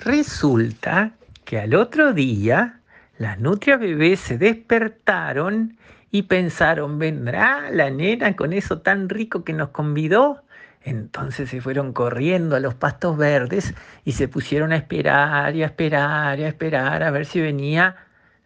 Resulta 0.00 1.12
que 1.44 1.58
al 1.58 1.74
otro 1.74 2.12
día 2.12 2.80
las 3.18 3.40
nutrias 3.40 3.80
bebés 3.80 4.20
se 4.20 4.38
despertaron 4.38 5.76
y 6.10 6.22
pensaron, 6.22 6.98
¿vendrá 6.98 7.70
la 7.70 7.90
nena 7.90 8.36
con 8.36 8.52
eso 8.52 8.80
tan 8.80 9.08
rico 9.08 9.44
que 9.44 9.52
nos 9.52 9.70
convidó? 9.70 10.42
Entonces 10.82 11.50
se 11.50 11.60
fueron 11.60 11.92
corriendo 11.92 12.54
a 12.54 12.60
los 12.60 12.74
pastos 12.74 13.16
verdes 13.16 13.74
y 14.04 14.12
se 14.12 14.28
pusieron 14.28 14.72
a 14.72 14.76
esperar 14.76 15.56
y 15.56 15.62
a 15.62 15.66
esperar 15.66 16.38
y 16.38 16.44
a 16.44 16.48
esperar 16.48 17.02
a 17.02 17.10
ver 17.10 17.26
si 17.26 17.40
venía 17.40 17.96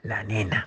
la 0.02 0.24
nena. 0.24 0.66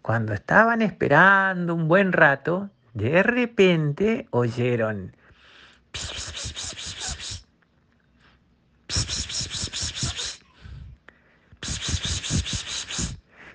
Cuando 0.00 0.32
estaban 0.32 0.80
esperando 0.80 1.74
un 1.74 1.86
buen 1.86 2.12
rato, 2.12 2.70
de 2.94 3.22
repente 3.22 4.26
oyeron 4.30 5.14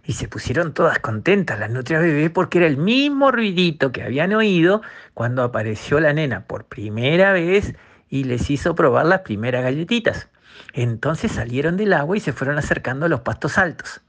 y 0.08 0.14
se 0.14 0.28
pusieron 0.28 0.74
todas 0.74 1.00
contentas 1.00 1.60
las 1.60 1.72
nutrias 1.72 2.02
bebé 2.02 2.30
porque 2.30 2.60
era 2.60 2.68
el 2.68 2.78
mismo 2.78 3.32
ruidito 3.32 3.92
que 3.92 4.04
habían 4.04 4.34
oído 4.34 4.82
cuando 5.14 5.44
apareció 5.44 6.00
la 6.00 6.14
nena 6.14 6.46
por 6.46 6.66
primera 6.66 7.34
vez 7.34 7.76
y 8.10 8.26
les 8.26 8.50
hizo 8.50 8.76
probar 8.76 9.08
las 9.08 9.22
primeras 9.22 9.64
galletitas. 9.64 10.30
Entonces 10.74 11.32
salieron 11.32 11.76
del 11.76 11.94
agua 11.94 12.18
y 12.18 12.20
se 12.20 12.34
fueron 12.34 12.58
acercando 12.58 13.08
a 13.08 13.10
los 13.10 13.22
pastos 13.22 13.58
altos. 13.58 14.02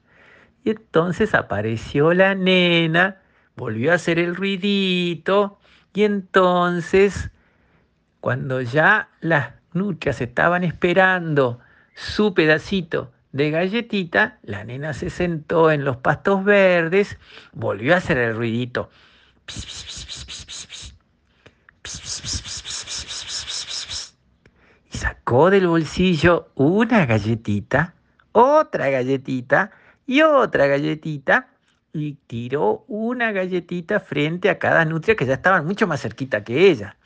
Y 0.63 0.71
entonces 0.71 1.33
apareció 1.33 2.13
la 2.13 2.35
nena, 2.35 3.21
volvió 3.55 3.91
a 3.91 3.95
hacer 3.95 4.19
el 4.19 4.35
ruidito 4.35 5.57
y 5.93 6.03
entonces 6.03 7.31
cuando 8.19 8.61
ya 8.61 9.09
las 9.19 9.53
nutrias 9.73 10.21
estaban 10.21 10.63
esperando 10.63 11.59
su 11.95 12.33
pedacito 12.35 13.11
de 13.37 13.51
galletita, 13.51 14.39
la 14.41 14.63
nena 14.63 14.93
se 14.93 15.09
sentó 15.09 15.71
en 15.71 15.85
los 15.85 15.97
pastos 15.97 16.43
verdes, 16.43 17.17
volvió 17.53 17.93
a 17.93 17.97
hacer 17.97 18.17
el 18.17 18.35
ruidito. 18.35 18.89
Y 24.91 24.97
sacó 24.97 25.49
del 25.51 25.67
bolsillo 25.67 26.51
una 26.55 27.05
galletita, 27.05 27.93
otra 28.31 28.89
galletita 28.89 29.71
y 30.07 30.21
otra 30.21 30.67
galletita 30.67 31.49
y 31.93 32.13
tiró 32.27 32.85
una 32.87 33.31
galletita 33.31 33.99
frente 33.99 34.49
a 34.49 34.57
cada 34.57 34.83
nutria 34.83 35.15
que 35.15 35.25
ya 35.25 35.35
estaban 35.35 35.65
mucho 35.65 35.85
más 35.87 36.01
cerquita 36.01 36.43
que 36.43 36.69
ella. 36.71 36.97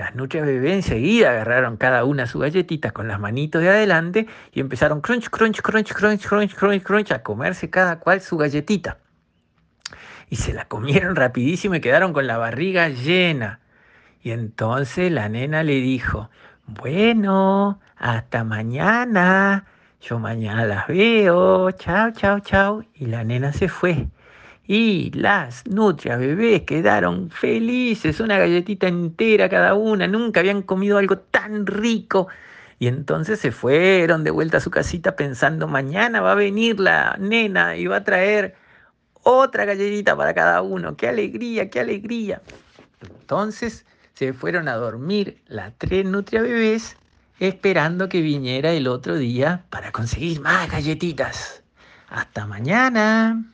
Las 0.00 0.14
nutrias 0.14 0.46
bebé 0.46 0.72
enseguida 0.72 1.28
agarraron 1.28 1.76
cada 1.76 2.04
una 2.04 2.26
su 2.26 2.38
galletita 2.38 2.90
con 2.90 3.06
las 3.06 3.20
manitos 3.20 3.60
de 3.60 3.68
adelante 3.68 4.26
y 4.50 4.60
empezaron 4.60 5.02
crunch, 5.02 5.28
crunch, 5.28 5.60
crunch, 5.60 5.92
crunch, 5.92 6.26
crunch, 6.26 6.54
crunch, 6.54 6.82
crunch 6.82 7.12
a 7.12 7.22
comerse 7.22 7.68
cada 7.68 7.98
cual 7.98 8.22
su 8.22 8.38
galletita. 8.38 8.96
Y 10.30 10.36
se 10.36 10.54
la 10.54 10.64
comieron 10.64 11.16
rapidísimo 11.16 11.74
y 11.74 11.82
quedaron 11.82 12.14
con 12.14 12.26
la 12.26 12.38
barriga 12.38 12.88
llena. 12.88 13.60
Y 14.22 14.30
entonces 14.30 15.12
la 15.12 15.28
nena 15.28 15.64
le 15.64 15.74
dijo, 15.74 16.30
bueno, 16.64 17.78
hasta 17.98 18.42
mañana. 18.42 19.66
Yo 20.00 20.18
mañana 20.18 20.64
las 20.64 20.86
veo. 20.86 21.72
Chao, 21.72 22.10
chao, 22.12 22.40
chao. 22.40 22.82
Y 22.94 23.04
la 23.04 23.22
nena 23.22 23.52
se 23.52 23.68
fue. 23.68 24.08
Y 24.72 25.10
las 25.14 25.66
nutrias 25.66 26.20
bebés 26.20 26.62
quedaron 26.62 27.28
felices, 27.28 28.20
una 28.20 28.38
galletita 28.38 28.86
entera 28.86 29.48
cada 29.48 29.74
una, 29.74 30.06
nunca 30.06 30.38
habían 30.38 30.62
comido 30.62 30.98
algo 30.98 31.18
tan 31.18 31.66
rico. 31.66 32.28
Y 32.78 32.86
entonces 32.86 33.40
se 33.40 33.50
fueron 33.50 34.22
de 34.22 34.30
vuelta 34.30 34.58
a 34.58 34.60
su 34.60 34.70
casita 34.70 35.16
pensando, 35.16 35.66
mañana 35.66 36.20
va 36.20 36.30
a 36.30 36.34
venir 36.36 36.78
la 36.78 37.16
nena 37.18 37.76
y 37.76 37.88
va 37.88 37.96
a 37.96 38.04
traer 38.04 38.54
otra 39.24 39.64
galletita 39.64 40.16
para 40.16 40.34
cada 40.34 40.62
uno. 40.62 40.96
¡Qué 40.96 41.08
alegría, 41.08 41.68
qué 41.68 41.80
alegría! 41.80 42.40
Entonces 43.00 43.84
se 44.14 44.32
fueron 44.32 44.68
a 44.68 44.76
dormir 44.76 45.42
las 45.48 45.76
tres 45.78 46.04
nutrias 46.04 46.44
bebés 46.44 46.96
esperando 47.40 48.08
que 48.08 48.20
viniera 48.20 48.70
el 48.70 48.86
otro 48.86 49.16
día 49.16 49.64
para 49.68 49.90
conseguir 49.90 50.40
más 50.40 50.70
galletitas. 50.70 51.64
Hasta 52.08 52.46
mañana. 52.46 53.50